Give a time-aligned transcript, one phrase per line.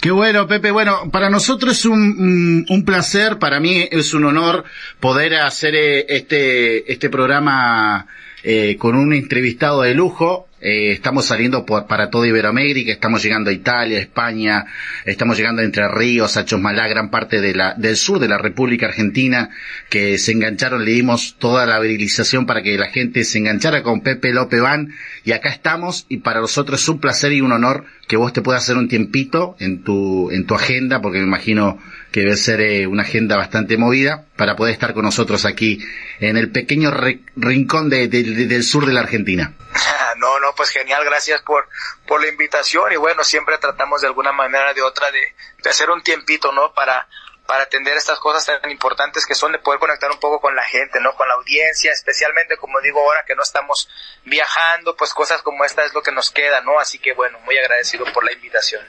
[0.00, 0.70] Qué bueno, Pepe.
[0.70, 4.64] Bueno, para nosotros es un, un, placer, para mí es un honor
[5.00, 8.06] poder hacer eh, este, este programa
[8.44, 10.46] eh, con un entrevistado de lujo.
[10.60, 14.66] Eh, estamos saliendo por, para toda Iberoamérica, estamos llegando a Italia, España,
[15.04, 18.38] estamos llegando a Entre Ríos, a Chosmalá, gran parte de la, del sur de la
[18.38, 19.50] República Argentina,
[19.88, 24.00] que se engancharon, le dimos toda la virilización para que la gente se enganchara con
[24.00, 24.92] Pepe López Van,
[25.24, 28.42] y acá estamos, y para nosotros es un placer y un honor que vos te
[28.42, 31.78] puedas hacer un tiempito en tu, en tu agenda, porque me imagino
[32.10, 35.78] que debe ser eh, una agenda bastante movida, para poder estar con nosotros aquí
[36.18, 36.90] en el pequeño
[37.36, 39.52] rincón del sur de la Argentina.
[40.18, 41.68] no, no, pues genial, gracias por,
[42.06, 45.90] por la invitación y bueno, siempre tratamos de alguna manera de otra de, de hacer
[45.90, 46.72] un tiempito, ¿no?
[46.74, 47.08] Para,
[47.48, 50.64] para atender estas cosas tan importantes que son de poder conectar un poco con la
[50.64, 51.14] gente, ¿no?
[51.14, 53.88] Con la audiencia, especialmente como digo ahora que no estamos
[54.26, 56.78] viajando, pues cosas como esta es lo que nos queda, ¿no?
[56.78, 58.82] Así que bueno, muy agradecido por la invitación.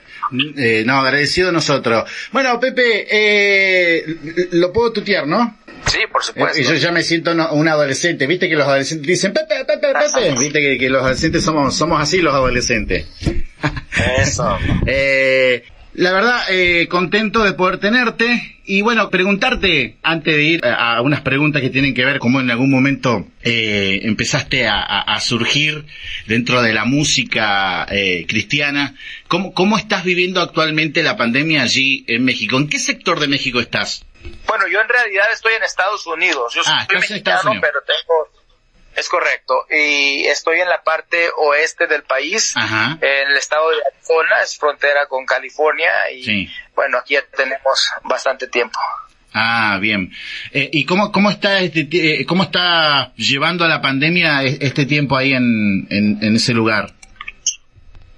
[0.58, 2.10] Eh, no, agradecido nosotros.
[2.32, 4.04] Bueno, Pepe, eh,
[4.52, 5.59] lo puedo tutear, ¿no?
[5.86, 6.60] Sí, por supuesto.
[6.60, 10.34] Y yo ya me siento un adolescente, viste que los adolescentes dicen, Pepe, Pepe, Pepe,
[10.38, 13.06] viste que, que, los adolescentes somos, somos así los adolescentes.
[14.18, 14.58] Eso.
[14.86, 21.02] eh, la verdad, eh, contento de poder tenerte y bueno, preguntarte, antes de ir a,
[21.02, 25.84] unas preguntas que tienen que ver cómo en algún momento eh, empezaste a, surgir
[26.26, 28.94] dentro de la música eh, cristiana,
[29.26, 32.56] ¿cómo, ¿cómo estás viviendo actualmente la pandemia allí en México?
[32.56, 34.06] ¿En qué sector de México estás?
[34.46, 36.54] Bueno, yo en realidad estoy en Estados Unidos.
[36.54, 38.28] Yo ah, soy mexicano, pero tengo
[38.96, 39.66] es correcto.
[39.70, 45.06] Y estoy en la parte oeste del país, en el estado de Arizona, es frontera
[45.06, 48.78] con California y bueno, aquí ya tenemos bastante tiempo.
[49.32, 50.12] Ah, bien.
[50.52, 55.16] Eh, ¿Y cómo, cómo está este, eh, cómo está llevando a la pandemia este tiempo
[55.16, 56.92] ahí en, en, ese lugar?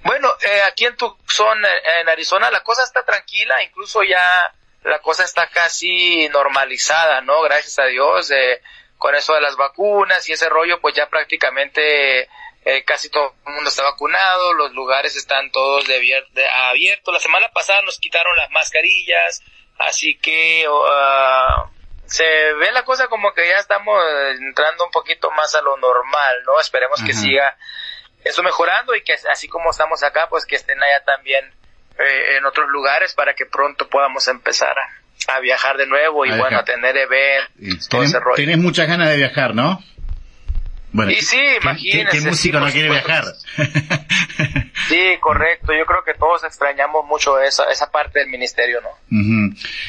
[0.03, 1.59] Bueno, eh, aquí en Tucson,
[2.01, 4.19] en Arizona, la cosa está tranquila, incluso ya
[4.83, 7.41] la cosa está casi normalizada, ¿no?
[7.41, 8.31] Gracias a Dios.
[8.31, 8.61] Eh,
[9.03, 12.21] con eso de las vacunas y ese rollo, pues ya prácticamente
[12.63, 15.97] eh, casi todo el mundo está vacunado, los lugares están todos de,
[16.69, 17.13] abiertos.
[17.13, 19.41] La semana pasada nos quitaron las mascarillas,
[19.77, 21.69] así que uh,
[22.05, 22.23] se
[22.53, 24.01] ve la cosa como que ya estamos
[24.39, 26.61] entrando un poquito más a lo normal, ¿no?
[26.61, 27.57] Esperemos que siga
[28.23, 31.53] eso mejorando y que así como estamos acá, pues que estén allá también
[31.99, 36.31] eh, en otros lugares para que pronto podamos empezar a a viajar de nuevo y
[36.37, 38.35] bueno, a tener eventos, todo ese rollo.
[38.35, 39.81] Tienes muchas ganas de viajar, ¿no?
[40.91, 41.41] Bueno, y sí.
[41.81, 43.25] ¿Qué, músico no quiere viajar?
[44.89, 45.71] Sí, correcto.
[45.73, 48.89] Yo creo que todos extrañamos mucho esa, esa parte del ministerio, ¿no?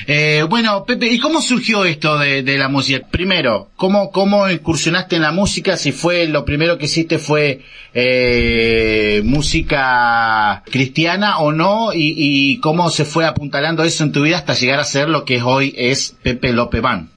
[0.07, 3.07] Eh, bueno, Pepe, ¿y cómo surgió esto de, de, la música?
[3.11, 5.77] Primero, ¿cómo, ¿cómo incursionaste en la música?
[5.77, 7.61] Si fue, lo primero que hiciste fue
[7.93, 14.39] eh, música cristiana o no, y, y cómo se fue apuntalando eso en tu vida
[14.39, 17.15] hasta llegar a ser lo que hoy es Pepe López Van.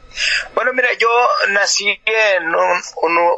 [0.56, 1.10] Bueno, mira, yo
[1.50, 2.82] nací en un,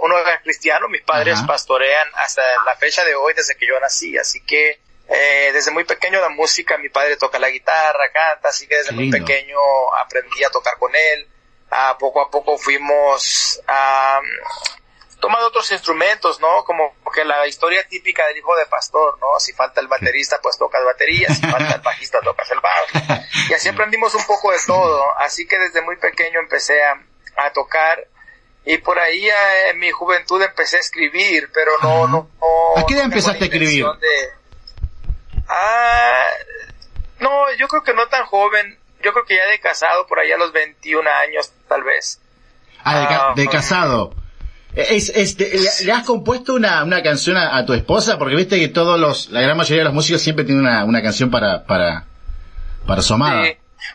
[0.02, 4.18] un, hogar cristiano, mis padres pastorean hasta la fecha de hoy desde que yo nací,
[4.18, 8.68] así que eh, desde muy pequeño la música, mi padre toca la guitarra, canta, así
[8.68, 9.58] que desde muy pequeño
[9.98, 11.28] aprendí a tocar con él.
[11.72, 14.20] a poco a poco fuimos a
[15.20, 16.64] tomado otros instrumentos, ¿no?
[16.64, 19.40] Como que la historia típica del hijo de pastor, ¿no?
[19.40, 22.86] Si falta el baterista, pues tocas batería, si falta el bajista, tocas el bajo.
[23.50, 25.04] Y así aprendimos un poco de todo.
[25.18, 27.02] Así que desde muy pequeño empecé a,
[27.36, 28.08] a tocar
[28.66, 32.30] y por ahí eh, en mi juventud empecé a escribir, pero no, no,
[32.76, 33.86] ¿A qué edad empezaste a escribir?
[35.50, 36.28] Ah,
[37.20, 38.78] no, yo creo que no tan joven.
[39.02, 42.22] Yo creo que ya de casado, por ahí a los 21 años, tal vez.
[42.84, 44.14] Ah, de, ah, casado.
[44.76, 45.38] Es,
[45.84, 48.20] ¿le, has compuesto una, una canción a, tu esposa?
[48.20, 51.02] Porque viste que todos los, la gran mayoría de los músicos siempre tienen una, una
[51.02, 52.06] canción para, para,
[52.86, 53.44] para su amada.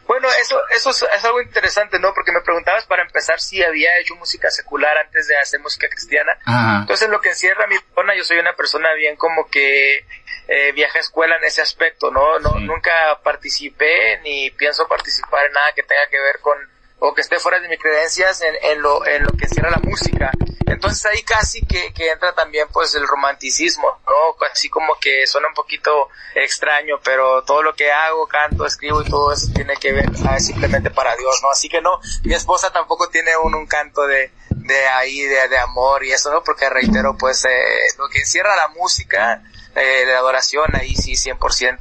[0.07, 2.13] Bueno, eso, eso es, algo interesante, ¿no?
[2.15, 6.33] Porque me preguntabas para empezar si había hecho música secular antes de hacer música cristiana.
[6.81, 10.07] Entonces, lo que encierra mi persona, yo soy una persona bien como que
[10.49, 12.39] eh, viaja a escuela en ese aspecto, ¿no?
[12.39, 16.57] no Nunca participé ni pienso participar en nada que tenga que ver con
[16.99, 19.81] o que esté fuera de mis creencias en, en, lo, en lo que cierra la
[19.83, 20.31] música.
[20.67, 24.47] Entonces ahí casi que, que entra también pues el romanticismo, ¿no?
[24.51, 29.09] Así como que suena un poquito extraño, pero todo lo que hago, canto, escribo y
[29.09, 31.51] todo eso tiene que ver ah, simplemente para Dios, ¿no?
[31.51, 35.59] Así que no, mi esposa tampoco tiene un, un canto de, de ahí, de, de
[35.59, 36.43] amor y eso, ¿no?
[36.43, 39.43] Porque reitero, pues eh, lo que encierra la música
[39.77, 41.79] eh, de adoración, ahí sí 100%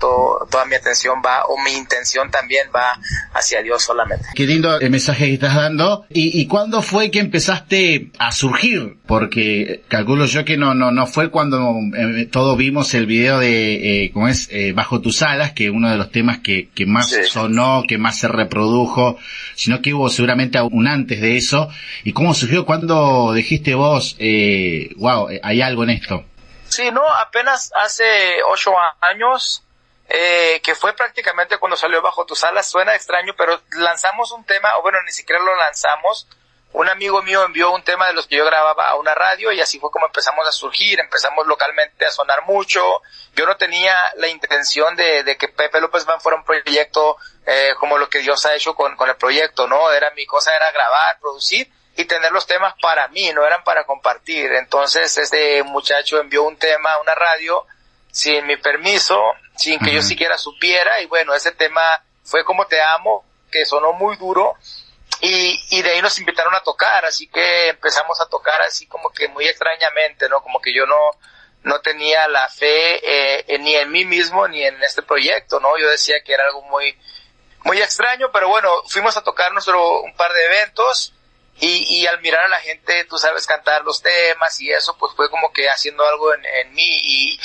[0.49, 2.99] toda mi atención va, o mi intención también va
[3.33, 4.25] hacia Dios solamente.
[4.35, 6.05] Qué lindo el mensaje que estás dando.
[6.09, 8.97] ¿Y, y cuándo fue que empezaste a surgir?
[9.05, 14.05] Porque calculo yo que no, no, no fue cuando eh, todos vimos el video de,
[14.05, 14.49] eh, ¿cómo es?
[14.51, 18.17] Eh, Bajo tus alas, que uno de los temas que, que más sonó, que más
[18.17, 19.17] se reprodujo,
[19.55, 21.69] sino que hubo seguramente un antes de eso.
[22.03, 22.63] ¿Y cómo surgió?
[22.65, 26.25] cuando dijiste vos, eh, wow, hay algo en esto?
[26.73, 29.61] Sí, no, apenas hace ocho años,
[30.09, 34.75] eh, que fue prácticamente cuando salió Bajo tus alas, suena extraño, pero lanzamos un tema,
[34.77, 36.27] o bueno, ni siquiera lo lanzamos,
[36.71, 39.61] un amigo mío envió un tema de los que yo grababa a una radio y
[39.61, 43.03] así fue como empezamos a surgir, empezamos localmente a sonar mucho.
[43.35, 47.75] Yo no tenía la intención de, de que Pepe López Van fuera un proyecto eh,
[47.79, 49.91] como lo que Dios ha hecho con, con el proyecto, ¿no?
[49.91, 53.85] Era mi cosa, era grabar, producir y tener los temas para mí, no eran para
[53.85, 54.51] compartir.
[54.53, 57.65] Entonces este muchacho envió un tema a una radio
[58.11, 59.19] sin mi permiso,
[59.55, 63.93] sin que yo siquiera supiera y bueno, ese tema fue como te amo, que sonó
[63.93, 64.55] muy duro
[65.21, 69.09] y, y de ahí nos invitaron a tocar, así que empezamos a tocar así como
[69.09, 70.41] que muy extrañamente, ¿no?
[70.41, 71.11] Como que yo no,
[71.63, 75.77] no tenía la fe eh, ni en mí mismo ni en este proyecto, ¿no?
[75.77, 76.97] Yo decía que era algo muy,
[77.63, 81.13] muy extraño, pero bueno, fuimos a tocar nuestro, un par de eventos,
[81.59, 85.13] y, y al mirar a la gente, tú sabes cantar los temas y eso, pues
[85.15, 87.39] fue como que haciendo algo en, en mí y,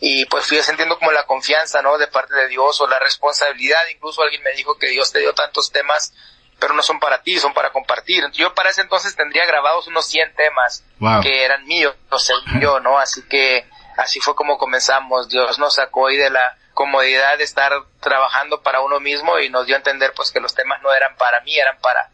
[0.00, 1.98] y pues fui sintiendo como la confianza, ¿no?
[1.98, 3.80] De parte de Dios o la responsabilidad.
[3.92, 6.14] Incluso alguien me dijo que Dios te dio tantos temas,
[6.58, 8.24] pero no son para ti, son para compartir.
[8.32, 10.84] Yo para ese entonces tendría grabados unos 100 temas
[11.22, 12.98] que eran míos, no sé, yo, ¿no?
[12.98, 15.28] Así que así fue como comenzamos.
[15.28, 19.66] Dios nos sacó ahí de la comodidad de estar trabajando para uno mismo y nos
[19.66, 22.08] dio a entender pues que los temas no eran para mí, eran para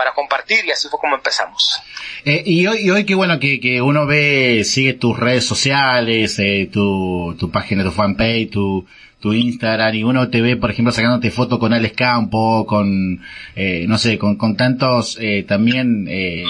[0.00, 1.78] para compartir y así fue como empezamos.
[2.24, 6.38] Eh, y hoy, y hoy qué bueno que, que uno ve, sigue tus redes sociales,
[6.38, 8.86] eh, tu, tu página, tu fanpage, tu,
[9.20, 13.20] tu Instagram y uno te ve, por ejemplo, sacándote fotos con Alex Campo, con,
[13.54, 16.44] eh, no sé, con, con tantos eh, también, eh,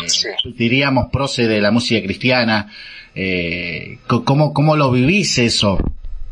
[0.57, 2.71] diríamos, proce de la música cristiana.
[3.17, 5.77] Eh, ¿cómo, ¿Cómo lo vivís eso?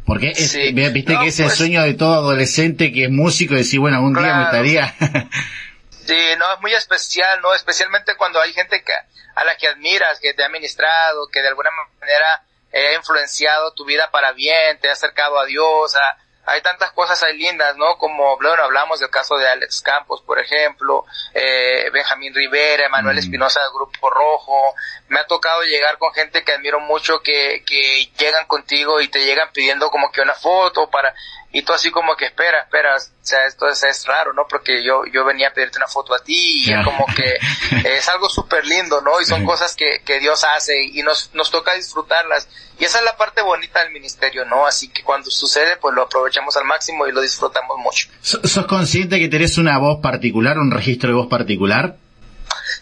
[0.05, 3.81] Porque es, viste que es el pues sueño de todo adolescente que es músico decir,
[3.81, 4.95] bueno, algún día me gustaría.
[6.09, 7.53] Sí, no, es muy especial, ¿no?
[7.53, 8.95] Especialmente cuando hay gente que,
[9.35, 11.69] a la que admiras, que te ha ministrado, que de alguna
[12.01, 16.17] manera ha influenciado tu vida para bien, te ha acercado a Dios, a,
[16.49, 17.99] hay tantas cosas ahí lindas, ¿no?
[17.99, 21.05] Como, bueno, hablamos del caso de Alex Campos, por ejemplo,
[21.35, 23.19] eh, Benjamín Rivera, Emanuel mm.
[23.19, 24.75] Espinosa del Grupo Rojo.
[25.09, 29.25] Me ha tocado llegar con gente que admiro mucho, que, que llegan contigo y te
[29.25, 31.15] llegan pidiendo como que una foto para,
[31.51, 34.47] y tú así como que espera, espera, o sea, esto es, es raro, ¿no?
[34.47, 37.39] Porque yo, yo venía a pedirte una foto a ti y es como que
[37.97, 39.19] es algo súper lindo, ¿no?
[39.21, 42.49] Y son cosas que, que Dios hace y nos, nos toca disfrutarlas.
[42.79, 44.67] Y esa es la parte bonita del ministerio, ¿no?
[44.67, 48.09] Así que cuando sucede, pues lo aprovechamos al máximo y lo disfrutamos mucho.
[48.21, 51.97] ¿Sos consciente que tenés una voz particular, un registro de voz particular?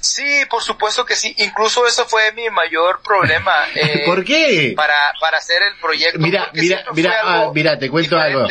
[0.01, 1.35] Sí, por supuesto que sí.
[1.39, 3.53] Incluso eso fue mi mayor problema.
[3.77, 4.73] Eh, ¿Por qué?
[4.75, 6.19] Para, para hacer el proyecto.
[6.19, 8.47] Mira, mira, mira, ah, mira, te cuento algo.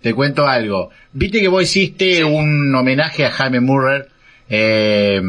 [0.00, 0.90] Te cuento algo.
[1.12, 4.04] Viste que vos hiciste un homenaje a Jaime Murray,
[4.50, 5.20] eh,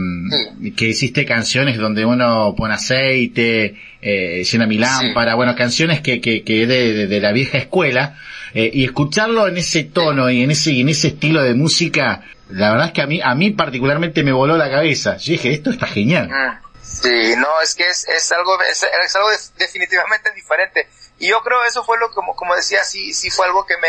[0.76, 6.44] que hiciste canciones donde uno pone aceite, eh, llena mi lámpara, bueno, canciones que, que,
[6.44, 8.18] que de, de, la vieja escuela,
[8.54, 12.72] eh, y escucharlo en ese tono y en ese, en ese estilo de música, la
[12.72, 15.18] verdad es que a mí, a mí particularmente me voló la cabeza.
[15.18, 16.30] Yo dije, esto está genial.
[16.30, 16.70] Mm.
[16.82, 20.88] Sí, no, es que es, es algo, es, es algo definitivamente diferente.
[21.20, 23.88] Y yo creo eso fue lo como, como decía, sí, sí fue algo que me,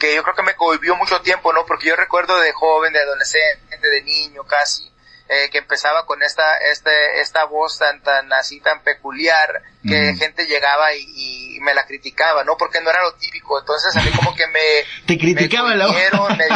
[0.00, 1.64] que yo creo que me cohibió mucho tiempo, ¿no?
[1.66, 4.90] Porque yo recuerdo de joven, de adolescente, de niño casi,
[5.28, 10.46] eh, que empezaba con esta, este, esta voz tan, tan así, tan peculiar, que gente
[10.46, 12.56] llegaba y, y, me la criticaba, ¿no?
[12.56, 13.58] Porque no era lo típico.
[13.60, 14.60] Entonces a mí como que me...
[15.06, 15.96] Te criticaban la voz.
[16.36, 16.48] me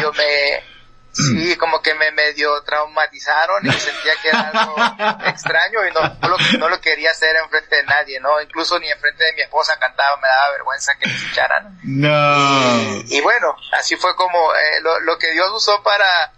[1.14, 4.74] Sí, como que me medio traumatizaron y sentía que era algo
[5.26, 6.28] extraño y no,
[6.58, 8.40] no, lo, quería hacer enfrente de nadie, ¿no?
[8.40, 11.78] Incluso ni enfrente de mi esposa cantaba, me daba vergüenza que me escucharan.
[11.84, 13.04] No.
[13.08, 16.32] Y, bueno, así fue como eh, lo, lo que Dios usó para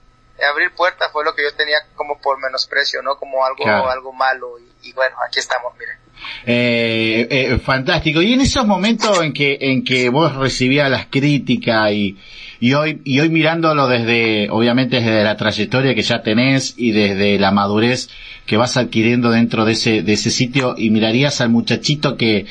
[0.51, 3.17] abrir puertas fue lo que yo tenía como por menosprecio, ¿no?
[3.17, 5.97] Como algo, algo malo y, y, bueno, aquí estamos, miren.
[6.45, 8.23] Eh, eh, fantástico.
[8.23, 12.19] Y en esos momentos en que, en que vos recibías las críticas y,
[12.61, 17.39] y hoy, y hoy mirándolo desde, obviamente desde la trayectoria que ya tenés y desde
[17.39, 18.09] la madurez
[18.47, 22.47] que vas adquiriendo dentro de ese, de ese sitio y mirarías al muchachito que,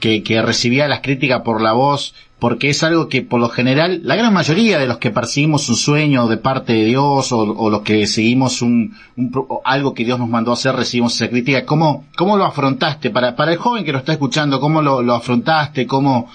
[0.00, 4.00] que, que recibía las críticas por la voz, porque es algo que por lo general,
[4.02, 7.70] la gran mayoría de los que percibimos un sueño de parte de Dios o, o
[7.70, 9.32] los que seguimos un, un,
[9.64, 11.64] algo que Dios nos mandó hacer, recibimos esa crítica.
[11.64, 13.10] ¿Cómo, cómo lo afrontaste?
[13.10, 15.86] Para, para el joven que lo está escuchando, ¿cómo lo, lo afrontaste?
[15.86, 16.28] ¿Cómo,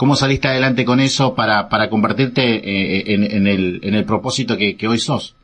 [0.00, 4.74] cómo saliste adelante con eso para, para convertirte eh, en, el, en el propósito que,
[4.74, 5.36] que hoy sos.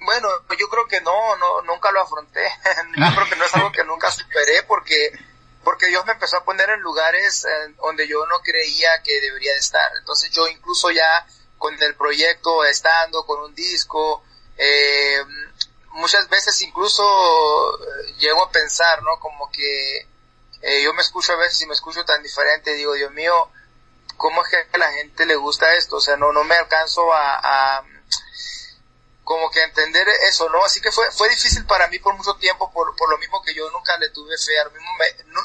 [0.00, 0.28] Bueno,
[0.58, 2.42] yo creo que no, no, nunca lo afronté.
[2.98, 5.12] yo creo que no es algo que nunca superé porque,
[5.64, 7.46] porque Dios me empezó a poner en lugares
[7.82, 9.92] donde yo no creía que debería de estar.
[9.98, 11.26] Entonces yo incluso ya
[11.56, 14.24] con el proyecto estando, con un disco,
[14.58, 15.24] eh,
[15.92, 19.18] muchas veces incluso eh, llego a pensar, ¿no?
[19.18, 20.06] Como que
[20.62, 23.50] eh, yo me escucho a veces y me escucho tan diferente, digo, Dios mío,
[24.16, 25.96] ¿cómo es que a la gente le gusta esto?
[25.96, 27.84] O sea, no, no me alcanzo a, a
[29.28, 30.64] como que entender eso, ¿no?
[30.64, 33.54] Así que fue, fue difícil para mí por mucho tiempo, por, por lo mismo que
[33.54, 34.88] yo nunca le tuve fe, al mismo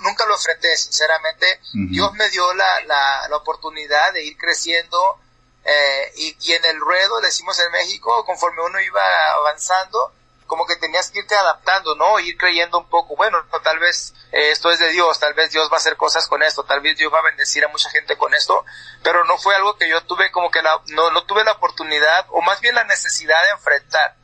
[0.01, 1.60] nunca lo enfrenté, sinceramente.
[1.74, 5.20] Dios me dio la, la, la, oportunidad de ir creciendo
[5.65, 9.03] eh, y, y en el ruedo, decimos en México, conforme uno iba
[9.36, 10.13] avanzando,
[10.54, 12.20] como que tenías que irte adaptando, ¿no?
[12.20, 15.68] Ir creyendo un poco, bueno, tal vez eh, esto es de Dios, tal vez Dios
[15.72, 18.16] va a hacer cosas con esto, tal vez Dios va a bendecir a mucha gente
[18.18, 18.64] con esto,
[19.02, 22.28] pero no fue algo que yo tuve como que la, no, no tuve la oportunidad,
[22.30, 24.16] o más bien la necesidad de enfrentar,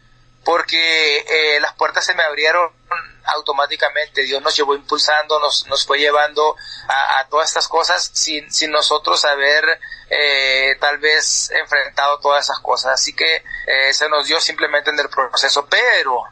[0.45, 2.78] porque eh, las puertas se me abrieron
[3.25, 4.23] automáticamente.
[4.23, 6.55] Dios nos llevó impulsando, nos, nos fue llevando
[6.87, 9.63] a, todas estas cosas sin, sin nosotros haber
[10.09, 12.93] eh, tal vez enfrentado todas esas cosas.
[12.93, 16.23] Así que eh, se nos dio simplemente en el proceso, pero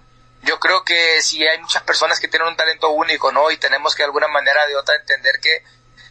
[0.44, 3.52] yo creo que si hay muchas personas que tienen un talento único, ¿no?
[3.52, 5.64] Y tenemos que de alguna manera de otra entender que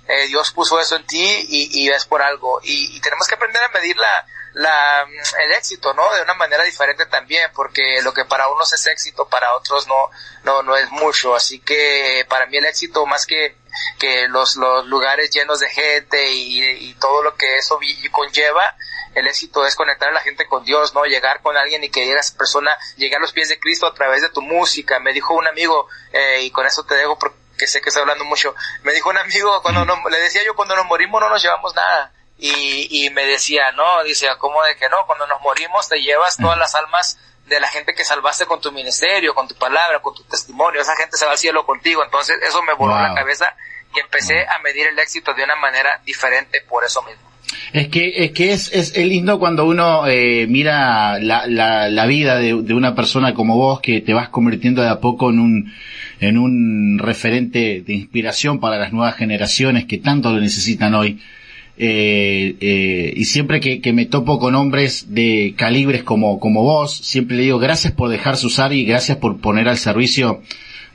[0.08, 2.60] eh, Dios puso eso en ti y, y es por algo.
[2.62, 4.26] Y, y, tenemos que aprender a medir la,
[4.56, 6.14] la, el éxito, ¿no?
[6.14, 10.10] De una manera diferente también, porque lo que para unos es éxito, para otros no,
[10.44, 11.34] no, no es mucho.
[11.34, 13.54] Así que para mí el éxito, más que,
[13.98, 17.78] que los, los lugares llenos de gente y, y todo lo que eso
[18.10, 18.74] conlleva,
[19.14, 21.04] el éxito es conectar a la gente con Dios, ¿no?
[21.04, 23.92] Llegar con alguien y que diga esa persona, llegar a los pies de Cristo a
[23.92, 25.00] través de tu música.
[25.00, 28.02] Me dijo un amigo, eh, y con eso te dejo porque que sé que estoy
[28.02, 31.28] hablando mucho, me dijo un amigo, cuando no, le decía yo, cuando nos morimos no
[31.28, 32.12] nos llevamos nada.
[32.38, 34.98] Y, y me decía, no, dice, ¿cómo de que no?
[35.06, 38.72] Cuando nos morimos te llevas todas las almas de la gente que salvaste con tu
[38.72, 40.80] ministerio, con tu palabra, con tu testimonio.
[40.80, 42.04] Esa gente se va al cielo contigo.
[42.04, 43.54] Entonces eso me voló la cabeza
[43.94, 47.22] y empecé a medir el éxito de una manera diferente por eso mismo.
[47.72, 52.36] Es que es que es, es, lindo cuando uno eh, mira la, la, la vida
[52.36, 55.74] de, de, una persona como vos que te vas convirtiendo de a poco en un
[56.18, 61.20] en un referente de inspiración para las nuevas generaciones que tanto lo necesitan hoy.
[61.78, 67.36] Eh, eh, y siempre que, me topo con hombres de calibres como, como vos, siempre
[67.36, 70.40] le digo gracias por dejarse usar y gracias por poner al servicio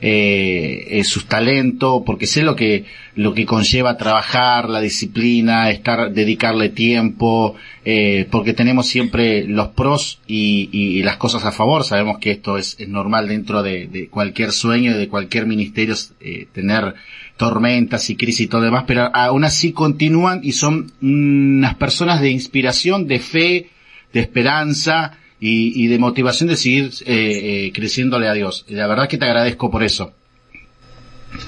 [0.04, 6.12] eh, eh, sus talentos, porque sé lo que, lo que conlleva trabajar, la disciplina, estar,
[6.12, 7.56] dedicarle tiempo,
[7.86, 11.84] eh, porque tenemos siempre los pros y, y, las cosas a favor.
[11.84, 16.48] Sabemos que esto es, es normal dentro de, de, cualquier sueño, de cualquier ministerio, eh,
[16.52, 16.96] tener
[17.38, 22.30] tormentas y crisis y todo demás, pero aún así continúan y son unas personas de
[22.30, 23.70] inspiración, de fe,
[24.14, 28.64] de esperanza, y, y de motivación de seguir eh, eh, creciéndole a Dios.
[28.68, 30.14] Y la verdad que te agradezco por eso.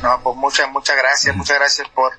[0.02, 2.12] No, pues muchas, muchas gracias, muchas gracias por,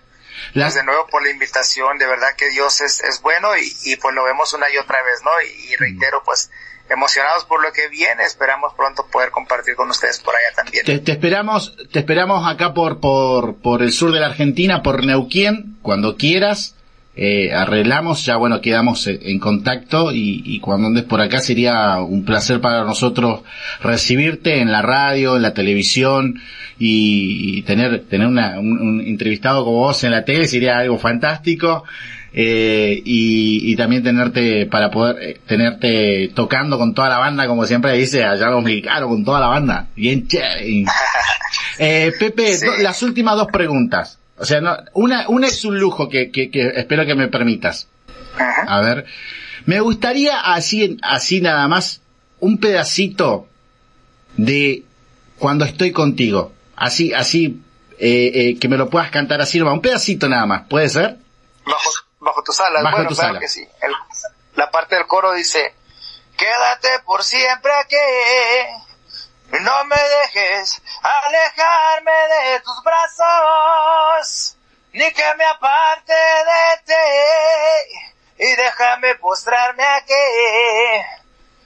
[0.52, 3.96] pues de nuevo por la invitación, de verdad que Dios es, es bueno y, y
[3.96, 5.30] pues lo vemos una y otra vez, ¿no?
[5.42, 6.50] Y, reitero, pues
[6.88, 10.84] emocionados por lo que viene, esperamos pronto poder compartir con ustedes por allá también.
[10.84, 15.04] Te, te, esperamos, te esperamos acá por, por, por el sur de la Argentina, por
[15.04, 16.76] Neuquén, cuando quieras
[17.16, 22.24] eh, arreglamos, ya bueno, quedamos en contacto y, y, cuando andes por acá sería un
[22.24, 23.42] placer para nosotros
[23.80, 26.40] recibirte en la radio, en la televisión
[26.78, 30.98] y, y tener, tener una, un, un, entrevistado como vos en la tele sería algo
[30.98, 31.84] fantástico.
[32.36, 37.64] Eh, y, y, también tenerte para poder eh, tenerte tocando con toda la banda como
[37.64, 40.84] siempre dice allá los mexicanos con toda la banda bien chévere
[41.78, 42.66] eh, Pepe sí.
[42.66, 46.50] do, las últimas dos preguntas o sea, no, una, una es un lujo que, que,
[46.50, 47.88] que espero que me permitas.
[48.34, 48.66] Ajá.
[48.68, 49.06] A ver,
[49.64, 52.02] me gustaría así, así nada más,
[52.40, 53.48] un pedacito
[54.36, 54.84] de
[55.38, 56.52] cuando estoy contigo.
[56.76, 57.62] Así, así,
[57.98, 59.72] eh, eh, que me lo puedas cantar así nomás.
[59.72, 61.16] Un pedacito nada más, ¿puede ser?
[61.64, 62.82] Bajo, bajo tus alas.
[62.84, 63.40] Bajo bueno, claro alas.
[63.40, 63.66] que sí.
[63.80, 63.92] El,
[64.56, 65.72] la parte del coro dice,
[66.36, 67.96] quédate por siempre aquí.
[69.60, 74.56] No me dejes alejarme de tus brazos,
[74.92, 80.12] ni que me aparte de ti, y déjame postrarme aquí,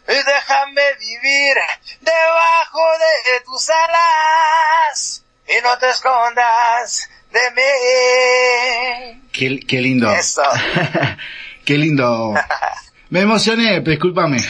[0.08, 1.56] y déjame vivir
[2.00, 9.22] debajo de tus alas, y no te escondas de mí.
[9.32, 10.10] Qué, qué lindo.
[10.10, 10.42] Eso.
[11.64, 12.34] qué lindo.
[13.10, 14.38] Me emocioné, discúlpame.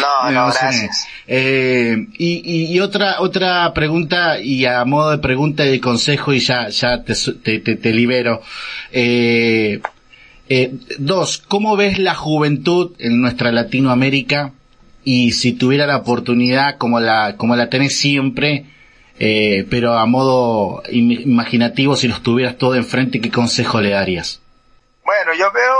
[0.00, 1.08] No, no, gracias.
[1.26, 6.40] Eh, y, y, otra, otra pregunta, y a modo de pregunta y de consejo, y
[6.40, 7.14] ya, ya te,
[7.60, 8.42] te, te, libero.
[8.92, 9.80] Eh,
[10.48, 14.52] eh, dos, ¿cómo ves la juventud en nuestra Latinoamérica?
[15.04, 18.66] Y si tuviera la oportunidad, como la, como la tenés siempre,
[19.18, 24.42] eh, pero a modo imaginativo, si los tuvieras todo enfrente, ¿qué consejo le darías?
[25.04, 25.76] Bueno, yo veo,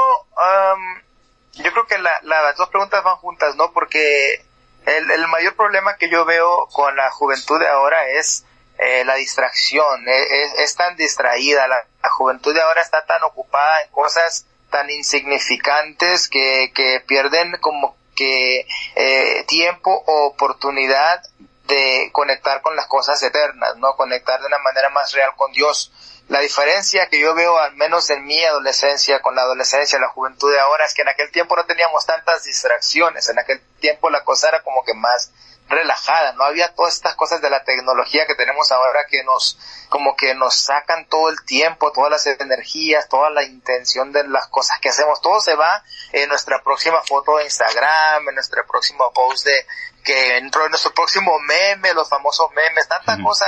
[1.57, 3.73] yo creo que las dos preguntas van juntas, ¿no?
[3.73, 4.45] Porque
[4.87, 8.45] el, mayor problema que yo veo con la juventud de ahora es
[8.79, 13.91] eh, la distracción, e, es, tan distraída, la, juventud de ahora está tan ocupada en
[13.91, 21.23] cosas tan insignificantes que, que pierden como que eh, tiempo o oportunidad
[21.67, 23.95] de conectar con las cosas eternas, ¿no?
[23.97, 25.93] Conectar de una manera más real con Dios.
[26.29, 30.51] La diferencia que yo veo, al menos en mi adolescencia, con la adolescencia, la juventud
[30.53, 34.25] de ahora, es que en aquel tiempo no teníamos tantas distracciones, en aquel tiempo la
[34.25, 35.31] cosa era como que más
[35.69, 39.59] relajada, no había todas estas cosas de la tecnología que tenemos ahora que nos,
[39.89, 44.47] como que nos sacan todo el tiempo, todas las energías, toda la intención de las
[44.49, 45.83] cosas que hacemos, todo se va
[46.13, 49.67] en nuestra próxima foto de Instagram, en nuestro próximo post de,
[50.07, 53.45] que en nuestro próximo meme, los famosos memes, tanta cosa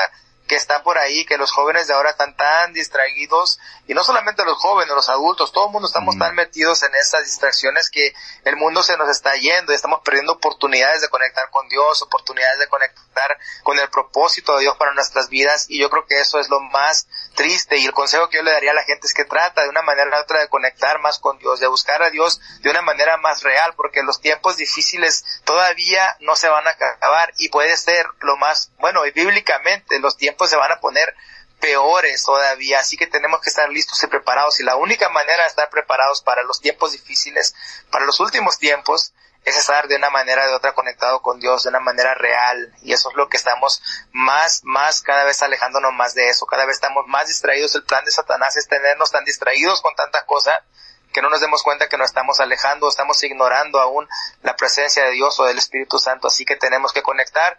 [0.49, 4.45] que está por ahí, que los jóvenes de ahora están tan distraídos, y no solamente
[4.45, 8.13] los jóvenes, los adultos, todo el mundo estamos tan metidos en esas distracciones que
[8.45, 12.59] el mundo se nos está yendo y estamos perdiendo oportunidades de conectar con Dios, oportunidades
[12.59, 16.41] de conectar con el propósito de Dios para nuestras vidas, y yo creo que eso
[16.41, 19.15] es lo más triste, y el consejo que yo le daría a la gente es
[19.15, 22.11] que trata de una manera u otra de conectar más con Dios, de buscar a
[22.11, 26.71] Dios de una manera más real, porque los tiempos difíciles todavía no se van a
[26.71, 31.15] acabar, y puede ser lo más, bueno, y bíblicamente los tiempos se van a poner
[31.61, 34.61] peores todavía, así que tenemos que estar listos y preparados.
[34.61, 37.55] Y la única manera de estar preparados para los tiempos difíciles,
[37.91, 39.13] para los últimos tiempos,
[39.45, 42.93] es estar de una manera de otra conectado con Dios, de una manera real, y
[42.93, 46.77] eso es lo que estamos más, más, cada vez alejándonos más de eso, cada vez
[46.77, 50.65] estamos más distraídos, el plan de Satanás es tenernos tan distraídos con tanta cosa,
[51.13, 54.07] que no nos demos cuenta que nos estamos alejando, estamos ignorando aún
[54.43, 57.59] la presencia de Dios o del Espíritu Santo, así que tenemos que conectar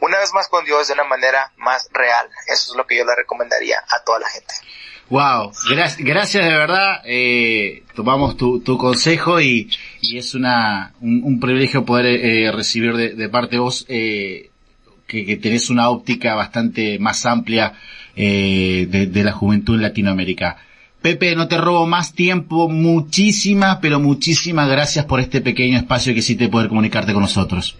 [0.00, 2.28] una vez más con Dios de una manera más real.
[2.46, 4.54] Eso es lo que yo le recomendaría a toda la gente.
[5.08, 5.52] Wow,
[6.00, 7.00] gracias, de verdad.
[7.04, 13.28] Eh, tomamos tu, tu consejo y, y, es una, un, privilegio poder eh, recibir de,
[13.28, 14.50] parte de vos eh,
[15.06, 17.74] que, que, tenés una óptica bastante más amplia
[18.16, 20.56] eh, de, de la juventud en Latinoamérica.
[21.00, 22.68] Pepe, no te robo más tiempo.
[22.68, 27.76] Muchísimas, pero muchísimas gracias por este pequeño espacio que sí te poder comunicarte con nosotros.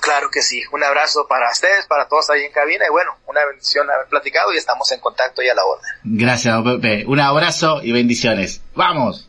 [0.00, 0.62] Claro que sí.
[0.72, 4.52] Un abrazo para ustedes, para todos ahí en cabina y bueno, una bendición haber platicado
[4.52, 5.90] y estamos en contacto y a la orden.
[6.04, 7.04] Gracias, Pepe.
[7.06, 8.62] Un abrazo y bendiciones.
[8.74, 9.28] ¡Vamos!